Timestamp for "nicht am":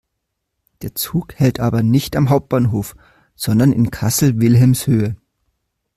1.83-2.31